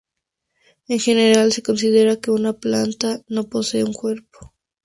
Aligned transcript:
En 0.87 0.97
general 0.99 1.51
se 1.53 1.61
considera 1.61 2.19
que 2.19 2.31
una 2.31 2.53
planta 2.53 3.21
no 3.27 3.47
posee 3.49 3.83
un 3.83 3.93
cuerpo. 3.93 4.51